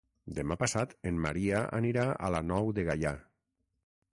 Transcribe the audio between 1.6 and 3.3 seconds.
anirà a la Nou de Gaià.